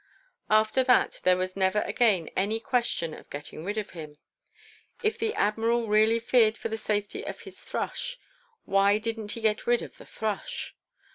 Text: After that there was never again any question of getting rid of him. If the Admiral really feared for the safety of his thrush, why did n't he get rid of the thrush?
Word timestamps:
After 0.49 0.83
that 0.85 1.19
there 1.21 1.37
was 1.37 1.55
never 1.55 1.81
again 1.81 2.27
any 2.35 2.59
question 2.59 3.13
of 3.13 3.29
getting 3.29 3.63
rid 3.63 3.77
of 3.77 3.91
him. 3.91 4.17
If 5.03 5.19
the 5.19 5.35
Admiral 5.35 5.85
really 5.85 6.17
feared 6.17 6.57
for 6.57 6.69
the 6.69 6.75
safety 6.77 7.23
of 7.23 7.41
his 7.41 7.63
thrush, 7.63 8.17
why 8.65 8.97
did 8.97 9.19
n't 9.19 9.33
he 9.33 9.41
get 9.41 9.67
rid 9.67 9.83
of 9.83 9.99
the 9.99 10.07
thrush? 10.07 10.73